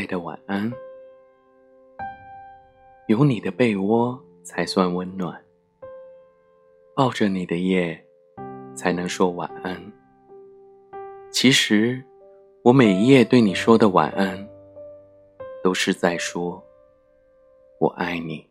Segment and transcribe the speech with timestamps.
[0.00, 0.72] 爱的晚安。
[3.06, 5.38] 有你的被窝才算温暖。
[6.94, 8.02] 抱着你的夜
[8.74, 9.78] 才能说晚安。
[11.30, 12.02] 其实
[12.62, 14.48] 我每一夜对你说的晚安
[15.62, 16.62] 都是在说
[17.78, 18.48] 我爱你。